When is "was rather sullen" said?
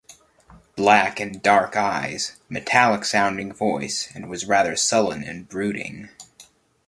4.31-5.23